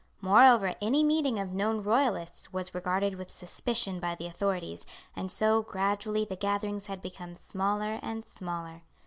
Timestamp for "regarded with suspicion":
2.73-3.99